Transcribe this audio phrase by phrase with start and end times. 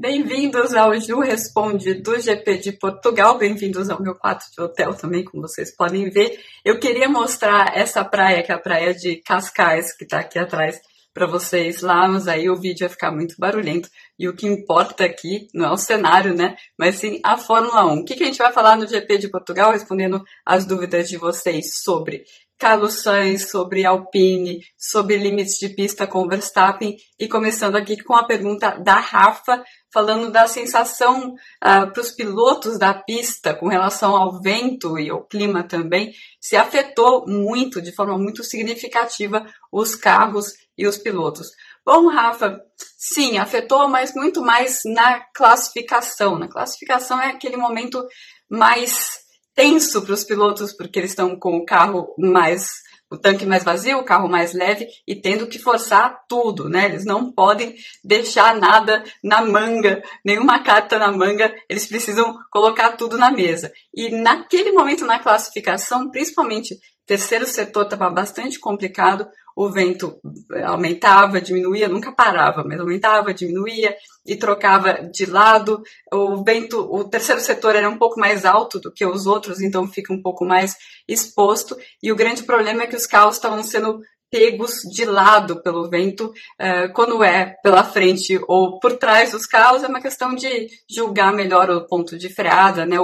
[0.00, 5.22] Bem-vindos ao Ju Responde do GP de Portugal, bem-vindos ao meu quarto de hotel também,
[5.22, 6.40] como vocês podem ver.
[6.64, 10.80] Eu queria mostrar essa praia, que é a praia de Cascais, que está aqui atrás,
[11.12, 13.90] para vocês lá, mas aí o vídeo vai ficar muito barulhento.
[14.18, 16.56] E o que importa aqui não é o cenário, né?
[16.78, 17.98] Mas sim a Fórmula 1.
[17.98, 21.18] O que, que a gente vai falar no GP de Portugal, respondendo as dúvidas de
[21.18, 22.24] vocês sobre
[22.60, 28.26] Carlos Sainz, sobre Alpine, sobre limites de pista com Verstappen e começando aqui com a
[28.26, 34.14] pergunta da Rafa, falando da sensação uh, ah, para os pilotos da pista com relação
[34.14, 40.52] ao vento e ao clima também, se afetou muito, de forma muito significativa, os carros
[40.76, 41.48] e os pilotos.
[41.82, 46.38] Bom, Rafa, sim, afetou, mas muito mais na classificação.
[46.38, 48.06] Na classificação é aquele momento
[48.50, 49.29] mais
[49.60, 52.66] tenso para os pilotos, porque eles estão com o carro mais
[53.10, 56.86] o tanque mais vazio, o carro mais leve e tendo que forçar tudo, né?
[56.86, 63.18] Eles não podem deixar nada na manga, nenhuma carta na manga, eles precisam colocar tudo
[63.18, 63.72] na mesa.
[63.92, 69.26] E naquele momento na classificação, principalmente terceiro setor estava bastante complicado,
[69.60, 70.18] o vento
[70.64, 73.94] aumentava, diminuía, nunca parava, mas aumentava, diminuía
[74.24, 75.82] e trocava de lado.
[76.10, 79.86] O vento, o terceiro setor era um pouco mais alto do que os outros, então
[79.86, 81.76] fica um pouco mais exposto.
[82.02, 84.00] E o grande problema é que os carros estavam sendo
[84.30, 89.82] pegos de lado pelo vento, uh, quando é pela frente ou por trás dos carros,
[89.82, 92.96] é uma questão de julgar melhor o ponto de freada, né?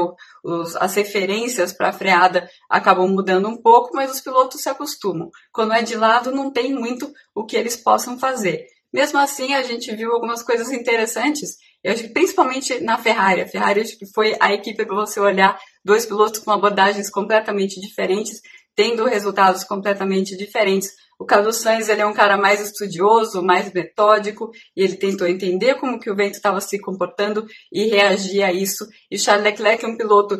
[0.47, 5.29] Os, as referências para a freada acabam mudando um pouco, mas os pilotos se acostumam.
[5.53, 8.65] Quando é de lado, não tem muito o que eles possam fazer.
[8.93, 11.57] Mesmo assim, a gente viu algumas coisas interessantes.
[11.83, 13.43] Eu acho que principalmente na Ferrari.
[13.43, 17.81] A Ferrari acho que foi a equipe para você olhar dois pilotos com abordagens completamente
[17.81, 18.41] diferentes,
[18.75, 24.51] tendo resultados completamente diferentes o Carlos Sainz ele é um cara mais estudioso, mais metódico,
[24.77, 28.87] e ele tentou entender como que o vento estava se comportando e reagir a isso.
[29.11, 30.37] E Charles Leclerc é um piloto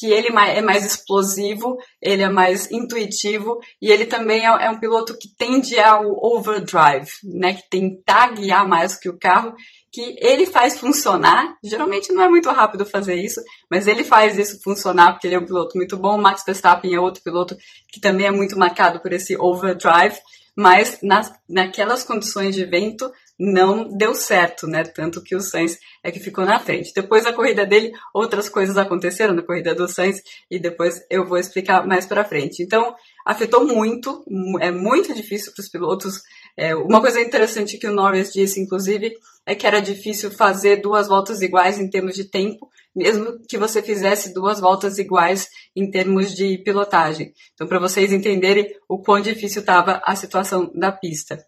[0.00, 4.80] que ele é mais explosivo, ele é mais intuitivo e ele também é, é um
[4.80, 9.54] piloto que tende ao overdrive, né, que tentar guiar mais que o carro,
[9.92, 11.56] que ele faz funcionar.
[11.62, 13.40] Geralmente não é muito rápido fazer isso,
[13.70, 16.16] mas ele faz isso funcionar porque ele é um piloto muito bom.
[16.16, 17.56] O Max Verstappen é outro piloto
[17.88, 20.18] que também é muito marcado por esse overdrive,
[20.54, 24.84] mas nas, naquelas condições de vento não deu certo, né?
[24.84, 26.92] Tanto que o Sainz é que ficou na frente.
[26.94, 30.20] Depois da corrida dele, outras coisas aconteceram na corrida do Sainz
[30.50, 32.62] e depois eu vou explicar mais para frente.
[32.62, 34.22] Então, afetou muito,
[34.60, 36.20] é muito difícil para os pilotos.
[36.56, 39.12] É, uma coisa interessante que o Norris disse, inclusive,
[39.46, 43.82] é que era difícil fazer duas voltas iguais em termos de tempo, mesmo que você
[43.82, 47.32] fizesse duas voltas iguais em termos de pilotagem.
[47.54, 51.38] Então, para vocês entenderem o quão difícil estava a situação da pista.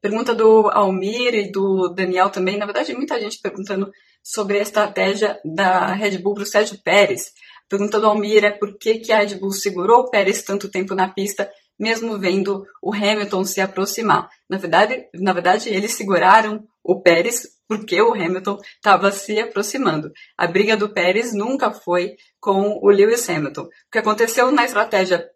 [0.00, 2.58] Pergunta do Almir e do Daniel também.
[2.58, 3.90] Na verdade, muita gente perguntando
[4.22, 7.32] sobre a estratégia da Red Bull para o Sérgio Pérez.
[7.68, 10.94] Pergunta do Almir é por que, que a Red Bull segurou o Pérez tanto tempo
[10.94, 11.50] na pista,
[11.82, 14.30] mesmo vendo o Hamilton se aproximar.
[14.48, 20.12] Na verdade, na verdade eles seguraram o Pérez porque o Hamilton estava se aproximando.
[20.38, 23.62] A briga do Pérez nunca foi com o Lewis Hamilton.
[23.62, 25.28] O que aconteceu na estratégia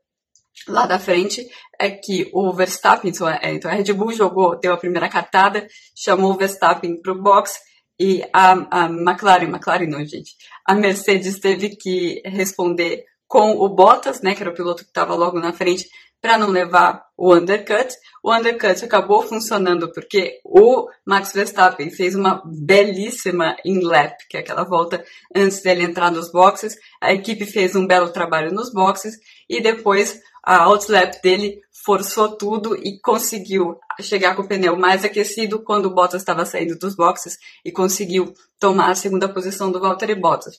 [0.68, 1.44] lá da frente
[1.80, 5.66] é que o Verstappen, então, é, então a Red Bull jogou, deu a primeira cartada,
[5.96, 7.58] chamou o Verstappen para o box
[7.98, 14.20] e a, a McLaren, McLaren não, gente, a Mercedes teve que responder com o Bottas,
[14.22, 15.88] né, que era o piloto que estava logo na frente,
[16.20, 17.94] para não levar o undercut.
[18.22, 24.64] O undercut acabou funcionando porque o Max Verstappen fez uma belíssima in-lap, que é aquela
[24.64, 25.04] volta
[25.34, 26.76] antes dele entrar nos boxes.
[27.00, 29.16] A equipe fez um belo trabalho nos boxes
[29.48, 35.62] e depois a outlap dele forçou tudo e conseguiu chegar com o pneu mais aquecido
[35.62, 40.14] quando o Bottas estava saindo dos boxes e conseguiu tomar a segunda posição do Valtteri
[40.14, 40.56] Bottas.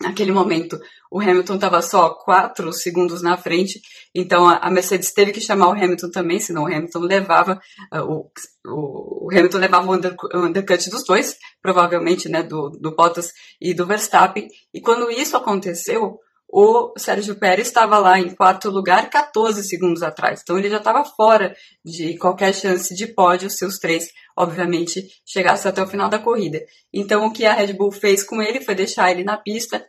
[0.00, 0.80] Naquele momento,
[1.10, 3.80] o Hamilton estava só quatro segundos na frente,
[4.14, 7.60] então a Mercedes teve que chamar o Hamilton também, senão o Hamilton levava
[7.94, 8.30] uh, o,
[8.66, 13.72] o, Hamilton levava o, under, o undercut dos dois, provavelmente, né, do, do Bottas e
[13.74, 14.48] do Verstappen.
[14.74, 16.18] E quando isso aconteceu,
[16.54, 20.42] o Sérgio Pérez estava lá em quarto lugar 14 segundos atrás.
[20.42, 25.70] Então ele já estava fora de qualquer chance de pódio se os três, obviamente, chegassem
[25.70, 26.62] até o final da corrida.
[26.92, 29.82] Então o que a Red Bull fez com ele foi deixar ele na pista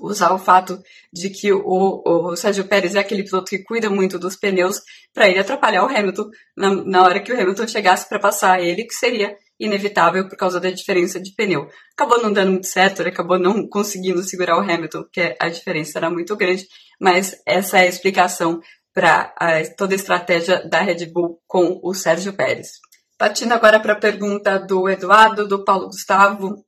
[0.00, 0.80] usar o fato
[1.12, 4.80] de que o, o, Sérgio Pérez é aquele piloto que cuida muito dos pneus
[5.12, 8.84] para ele atrapalhar o Hamilton na, na hora que o Hamilton chegasse para passar ele,
[8.84, 11.68] que seria inevitável por causa da diferença de pneu.
[11.92, 15.98] Acabou não dando muito certo, ele acabou não conseguindo segurar o Hamilton, porque a diferença
[15.98, 16.66] era muito grande,
[17.00, 18.60] mas essa é a explicação
[18.94, 19.32] para
[19.76, 22.72] toda a estratégia da Red Bull com o Sérgio Pérez.
[23.16, 26.64] Partindo agora para a pergunta do Eduardo, do Paulo Gustavo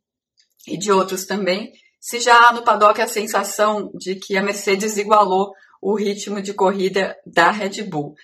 [0.66, 4.96] e de outros também, se já há no paddock a sensação de que a Mercedes
[4.96, 8.14] igualou o ritmo de corrida da Red Bull.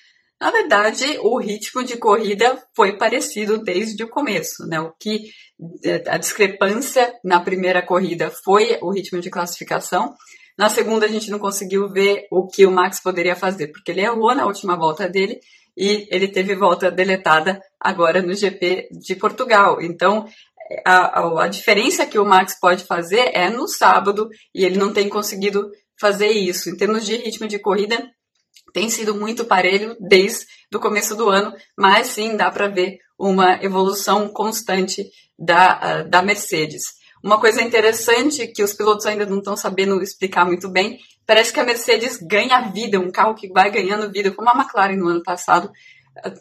[0.41, 4.79] Na verdade, o ritmo de corrida foi parecido desde o começo, né?
[4.81, 5.31] O que
[6.06, 10.15] a discrepância na primeira corrida foi o ritmo de classificação.
[10.59, 14.03] Na segunda, a gente não conseguiu ver o que o Max poderia fazer, porque ele
[14.03, 15.41] errou na última volta dele
[15.77, 19.81] e ele teve volta deletada agora no GP de Portugal.
[19.81, 20.27] Então,
[20.85, 24.93] a, a, a diferença que o Max pode fazer é no sábado e ele não
[24.93, 26.69] tem conseguido fazer isso.
[26.71, 28.11] Em termos de ritmo de corrida,
[28.73, 33.62] tem sido muito parelho desde o começo do ano, mas sim dá para ver uma
[33.62, 36.97] evolução constante da, da Mercedes.
[37.23, 41.58] Uma coisa interessante que os pilotos ainda não estão sabendo explicar muito bem, parece que
[41.58, 45.23] a Mercedes ganha vida, um carro que vai ganhando vida, como a McLaren no ano
[45.23, 45.70] passado,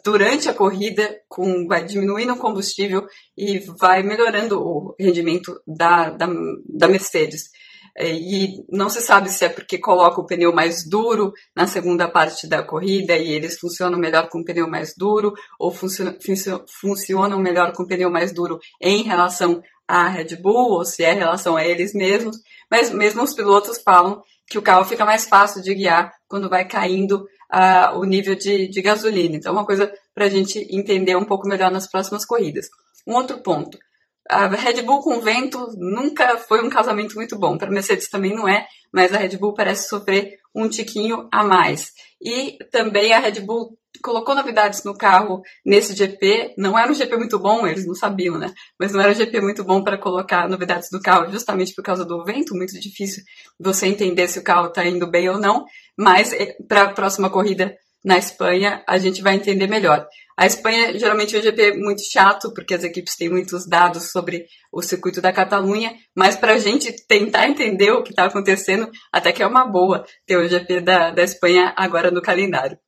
[0.04, 6.26] durante a corrida, com, vai diminuindo o combustível e vai melhorando o rendimento da, da,
[6.68, 7.50] da Mercedes.
[7.98, 12.06] É, e não se sabe se é porque coloca o pneu mais duro na segunda
[12.06, 17.72] parte da corrida e eles funcionam melhor com o pneu mais duro, ou funcionam, melhor
[17.72, 21.56] com o pneu mais duro em relação à Red Bull, ou se é em relação
[21.56, 22.36] a eles mesmos.
[22.70, 26.66] Mas mesmo os pilotos falam que o carro fica mais fácil de guiar quando vai
[26.66, 29.36] caindo uh, o nível de, de gasolina.
[29.36, 32.66] Então, é uma coisa para a gente entender um pouco melhor nas próximas corridas.
[33.06, 33.78] Um outro ponto
[34.28, 37.56] a Red Bull com vento nunca foi um casamento muito bom.
[37.56, 41.92] Para Mercedes também não é, mas a Red Bull parece sofrer um tiquinho a mais.
[42.20, 46.54] E também a Red Bull colocou novidades no carro nesse GP.
[46.56, 48.52] Não era um GP muito bom, eles não sabiam, né?
[48.78, 52.04] Mas não era um GP muito bom para colocar novidades no carro, justamente por causa
[52.04, 52.54] do vento.
[52.54, 53.22] Muito difícil
[53.58, 55.64] você entender se o carro está indo bem ou não.
[55.96, 60.06] Mas eh, para a próxima corrida na Espanha, a gente vai entender melhor.
[60.36, 64.46] A Espanha geralmente é um GP muito chato, porque as equipes têm muitos dados sobre
[64.70, 69.32] o circuito da Catalunha, mas para a gente tentar entender o que está acontecendo, até
[69.32, 72.78] que é uma boa ter o GP da, da Espanha agora no calendário.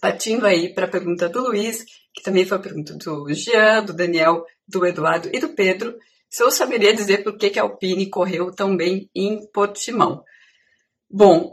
[0.00, 1.84] Partindo aí para a pergunta do Luiz,
[2.14, 5.94] que também foi a pergunta do Jean, do Daniel, do Eduardo e do Pedro,
[6.30, 10.24] se eu saberia dizer por que, que a Alpine correu tão bem em Portimão.
[11.10, 11.52] Bom,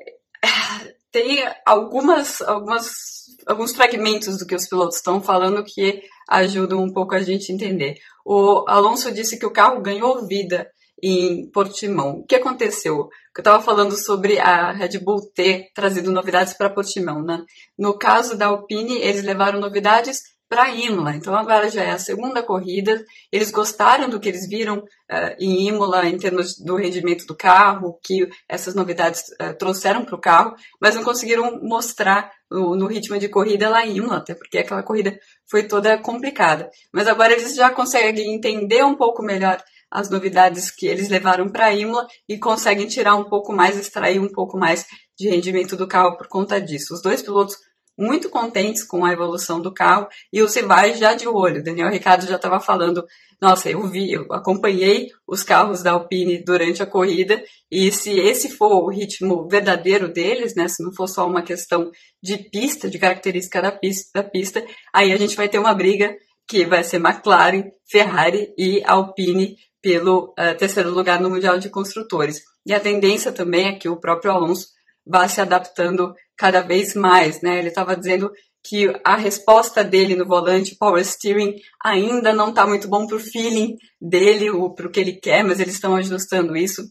[1.11, 3.11] tem algumas, algumas
[3.45, 7.95] alguns fragmentos do que os pilotos estão falando que ajudam um pouco a gente entender.
[8.25, 10.69] O Alonso disse que o carro ganhou vida
[11.01, 12.19] em Portimão.
[12.19, 12.95] O que aconteceu?
[13.35, 17.43] Eu estava falando sobre a Red Bull ter trazido novidades para Portimão, né?
[17.77, 20.19] No caso da Alpine, eles levaram novidades
[20.51, 21.15] para Imola.
[21.15, 23.01] Então agora já é a segunda corrida.
[23.31, 27.97] Eles gostaram do que eles viram uh, em Imola em termos do rendimento do carro,
[28.03, 33.17] que essas novidades uh, trouxeram para o carro, mas não conseguiram mostrar no, no, ritmo
[33.17, 35.17] de corrida lá em Imola, até porque aquela corrida
[35.49, 36.69] foi toda complicada.
[36.93, 39.57] Mas agora eles já conseguem entender um pouco melhor
[39.89, 44.29] as novidades que eles levaram para Imola e conseguem tirar um pouco mais, extrair um
[44.29, 44.85] pouco mais
[45.17, 46.93] de rendimento do carro por conta disso.
[46.93, 47.55] Os dois pilotos
[48.01, 51.63] muito contentes com a evolução do carro e os rivais já de olho.
[51.63, 53.05] Daniel Ricardo já estava falando,
[53.39, 58.49] nossa, eu vi, eu acompanhei os carros da Alpine durante a corrida e se esse
[58.49, 61.91] for o ritmo verdadeiro deles, né, se não for só uma questão
[62.21, 66.15] de pista, de característica da pista, da pista aí a gente vai ter uma briga
[66.47, 72.41] que vai ser McLaren, Ferrari e Alpine pelo uh, terceiro lugar no Mundial de Construtores.
[72.65, 74.67] E a tendência também é que o próprio Alonso
[75.05, 77.59] vá se adaptando cada vez mais, né?
[77.59, 78.31] Ele estava dizendo
[78.63, 83.19] que a resposta dele no volante power steering ainda não está muito bom para o
[83.19, 86.83] feeling dele, para o que ele quer, mas eles estão ajustando isso.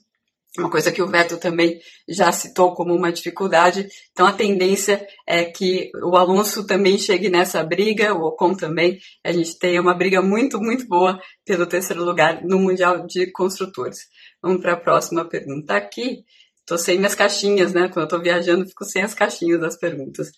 [0.59, 3.87] Uma coisa que o Vettel também já citou como uma dificuldade.
[4.11, 8.99] Então a tendência é que o Alonso também chegue nessa briga, o Ocon também.
[9.25, 14.09] A gente tem uma briga muito, muito boa pelo terceiro lugar no Mundial de Construtores.
[14.43, 16.25] Vamos para a próxima pergunta aqui.
[16.71, 17.89] Tô sem minhas caixinhas, né?
[17.89, 20.29] Quando eu tô viajando, fico sem as caixinhas das perguntas.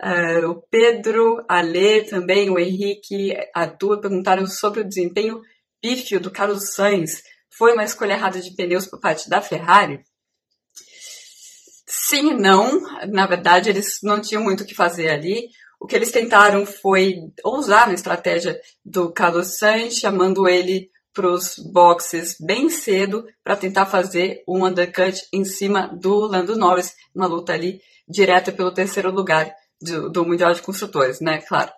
[0.00, 5.42] Uh, o Pedro, a Lê também, o Henrique, a Tua perguntaram sobre o desempenho
[5.80, 7.24] pífio do Carlos Sainz.
[7.50, 10.04] Foi uma escolha errada de pneus por parte da Ferrari?
[11.84, 12.80] Sim e não.
[13.08, 15.48] Na verdade, eles não tinham muito o que fazer ali.
[15.80, 21.58] O que eles tentaram foi ousar na estratégia do Carlos Sainz, chamando ele para os
[21.58, 27.52] boxes bem cedo para tentar fazer um undercut em cima do Lando Norris, uma luta
[27.52, 31.40] ali direta pelo terceiro lugar do, do Mundial de Construtores, né?
[31.42, 31.70] Claro.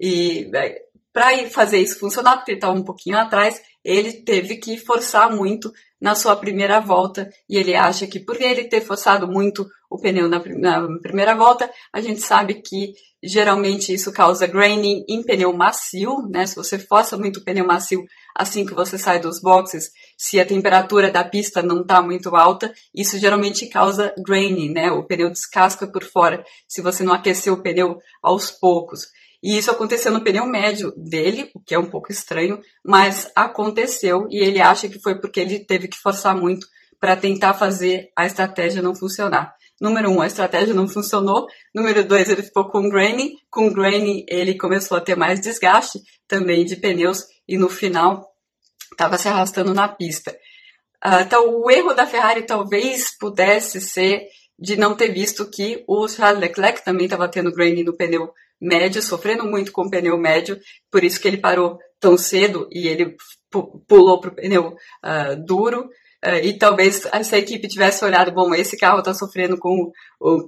[0.00, 0.82] E é,
[1.12, 5.72] para fazer isso funcionar, porque ele estava um pouquinho atrás, ele teve que forçar muito
[6.00, 10.26] na sua primeira volta e ele acha que por ele ter forçado muito o pneu
[10.26, 16.26] na, na, primeira volta, a gente sabe que geralmente isso causa graining em pneu macio,
[16.30, 16.46] né?
[16.46, 18.02] Se você força muito o pneu macio
[18.34, 22.72] assim que você sai dos boxes, se a temperatura da pista não está muito alta,
[22.94, 24.90] isso geralmente causa graining, né?
[24.90, 29.08] O pneu descasca por fora se você não aquecer o pneu aos poucos.
[29.42, 34.26] E isso aconteceu no pneu médio dele, o que é um pouco estranho, mas aconteceu
[34.30, 36.66] e ele acha que foi porque ele teve que forçar muito
[37.02, 39.52] para tentar fazer a estratégia não funcionar.
[39.82, 41.48] Número um, a estratégia não funcionou.
[41.74, 43.32] Número dois, ele ficou com graining.
[43.50, 45.98] Com graining, ele começou a ter mais desgaste
[46.28, 48.24] também de pneus e no final
[48.92, 50.30] estava se arrastando na pista.
[51.04, 56.06] Uh, então, o erro da Ferrari talvez pudesse ser de não ter visto que o
[56.06, 60.60] Charles Leclerc também estava tendo graining no pneu médio, sofrendo muito com o pneu médio,
[60.92, 63.16] por isso que ele parou tão cedo e ele
[63.88, 65.88] pulou para o pneu uh, duro.
[66.24, 69.90] Uh, e talvez essa equipe tivesse olhado, bom, esse carro está sofrendo com,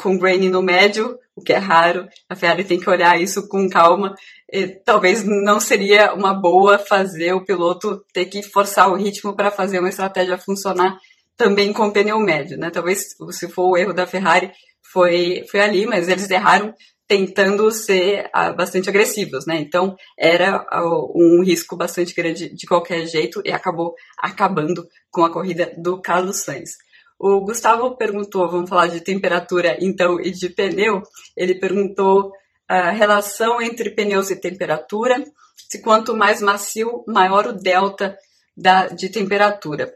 [0.00, 3.69] com grain no médio, o que é raro, a Ferrari tem que olhar isso com
[3.69, 4.14] calma.
[4.52, 9.50] E, talvez não seria uma boa fazer o piloto ter que forçar o ritmo para
[9.50, 10.97] fazer uma estratégia funcionar
[11.37, 12.71] também com pneu médio, né?
[12.71, 14.52] Talvez se for o erro da Ferrari
[14.93, 16.73] foi, foi ali, mas eles erraram
[17.06, 19.56] tentando ser uh, bastante agressivos, né?
[19.61, 25.30] Então era uh, um risco bastante grande de qualquer jeito e acabou acabando com a
[25.30, 26.76] corrida do Carlos Sainz.
[27.18, 31.02] O Gustavo perguntou, vamos falar de temperatura então e de pneu.
[31.37, 32.32] Ele perguntou
[32.68, 35.23] a relação entre pneus e temperatura,
[35.68, 38.16] se quanto mais macio, maior o delta
[38.56, 39.94] da, de temperatura.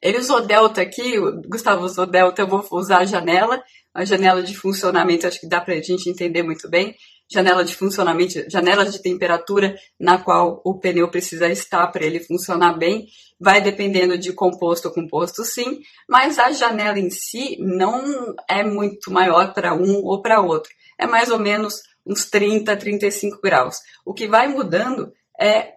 [0.00, 3.62] Ele usou delta aqui, o Gustavo usou delta, eu vou usar a janela,
[3.94, 6.94] a janela de funcionamento, acho que dá para a gente entender muito bem.
[7.32, 12.76] Janela de funcionamento, janela de temperatura na qual o pneu precisa estar para ele funcionar
[12.76, 13.06] bem,
[13.38, 19.12] vai dependendo de composto a composto, sim, mas a janela em si não é muito
[19.12, 20.70] maior para um ou para outro.
[20.98, 23.78] É mais ou menos uns 30, 35 graus.
[24.04, 25.74] O que vai mudando é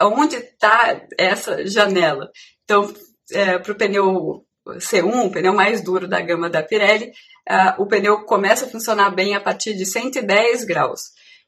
[0.00, 2.30] onde está essa janela.
[2.64, 2.92] Então,
[3.34, 7.12] é, para o pneu C1, o pneu mais duro da gama da Pirelli,
[7.48, 11.00] uh, o pneu começa a funcionar bem a partir de 110 graus.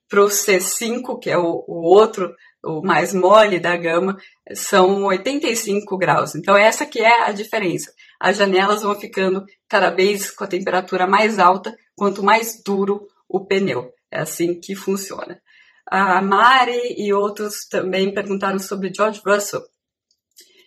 [0.09, 4.17] Para o C5, que é o, o, outro, o mais mole da gama,
[4.53, 6.35] são 85 graus.
[6.35, 7.93] Então, essa que é a diferença.
[8.21, 13.45] As janelas vão ficando cada vez com a temperatura mais alta, quanto mais duro o
[13.47, 13.91] pneu.
[14.11, 15.41] É assim que funciona.
[15.87, 19.63] A Mari e outros também perguntaram sobre George Russell.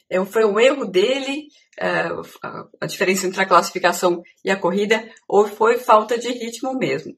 [0.10, 1.48] É, foi um erro dele,
[1.80, 2.10] é,
[2.82, 7.14] a diferença entre a classificação e a corrida, ou foi falta de ritmo mesmo?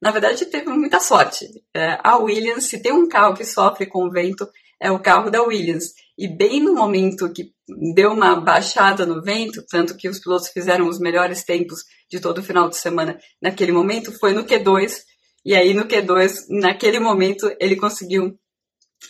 [0.00, 1.46] Na verdade, teve muita sorte.
[1.72, 4.48] É, a Williams, se tem um carro que sofre com o vento,
[4.80, 5.94] é o carro da Williams.
[6.18, 7.52] E bem no momento que
[7.94, 12.38] deu uma baixada no vento, tanto que os pilotos fizeram os melhores tempos de todo
[12.38, 14.92] o final de semana naquele momento, foi no Q2.
[15.44, 18.36] E aí no Q2, naquele momento, ele conseguiu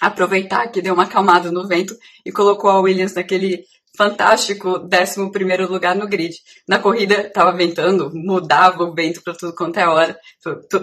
[0.01, 3.65] aproveitar que deu uma acalmada no vento e colocou a Williams naquele
[3.97, 5.21] fantástico 11
[5.69, 6.35] lugar no grid.
[6.67, 10.19] Na corrida estava ventando, mudava o vento para tudo quanto é hora,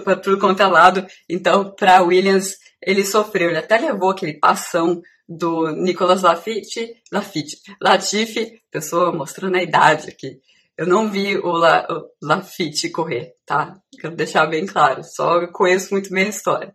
[0.03, 1.05] para tudo quanto é lado.
[1.27, 3.49] Então, para Williams, ele sofreu.
[3.49, 10.39] Ele até levou aquele passão do Nicolas Lafitte, Lafitte, Latifi, pessoa mostrando a idade aqui.
[10.77, 13.75] Eu não vi o, La, o Lafitte correr, tá?
[13.99, 15.03] Quero deixar bem claro.
[15.03, 16.73] Só conheço muito bem a história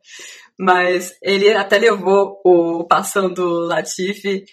[0.58, 4.44] mas ele até levou o passão do Latifi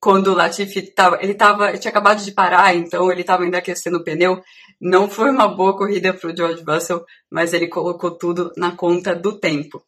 [0.00, 3.98] quando o Latifi tava, ele tava, tinha acabado de parar, então ele estava ainda aquecendo
[3.98, 4.42] o pneu.
[4.80, 9.14] Não foi uma boa corrida para o George Russell, mas ele colocou tudo na conta
[9.14, 9.84] do tempo.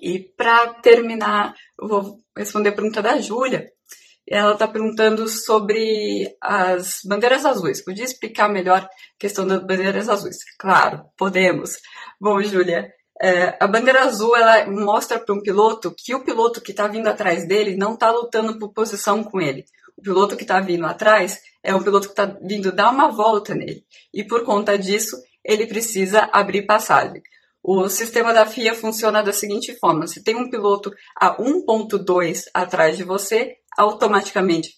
[0.00, 3.70] E para terminar, eu vou responder a pergunta da Júlia.
[4.26, 7.84] Ela está perguntando sobre as bandeiras azuis.
[7.84, 10.36] Podia explicar melhor a questão das bandeiras azuis?
[10.58, 11.76] Claro, podemos.
[12.20, 12.90] Bom, Júlia,
[13.20, 17.08] é, a bandeira azul ela mostra para um piloto que o piloto que está vindo
[17.08, 19.64] atrás dele não está lutando por posição com ele.
[19.96, 23.54] O piloto que está vindo atrás é um piloto que está vindo dar uma volta
[23.54, 23.84] nele.
[24.14, 27.20] E por conta disso, ele precisa abrir passagem.
[27.62, 32.96] O sistema da FIA funciona da seguinte forma: se tem um piloto a 1.2 atrás
[32.96, 34.70] de você, automaticamente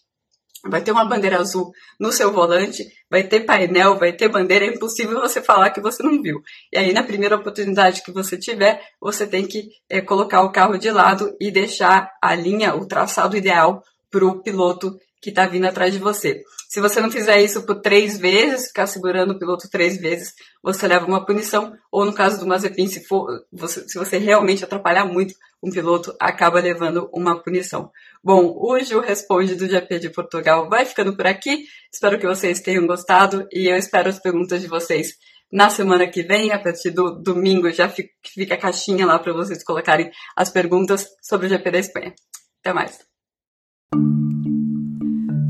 [0.65, 4.69] vai ter uma bandeira azul no seu volante, vai ter painel, vai ter bandeira, é
[4.69, 6.41] impossível você falar que você não viu.
[6.73, 10.77] E aí, na primeira oportunidade que você tiver, você tem que é, colocar o carro
[10.77, 15.67] de lado e deixar a linha, o traçado ideal para o piloto que está vindo
[15.67, 16.43] atrás de você.
[16.69, 20.87] Se você não fizer isso por três vezes, ficar segurando o piloto três vezes, você
[20.87, 25.05] leva uma punição, ou no caso do Mazepin, se, for, você, se você realmente atrapalhar
[25.05, 27.91] muito um piloto, acaba levando uma punição.
[28.23, 31.65] Bom, hoje o Responde do GP de Portugal vai ficando por aqui.
[31.93, 35.17] Espero que vocês tenham gostado e eu espero as perguntas de vocês
[35.53, 39.65] na semana que vem, a partir do domingo, já fica a caixinha lá para vocês
[39.65, 42.15] colocarem as perguntas sobre o GP da Espanha.
[42.61, 44.30] Até mais!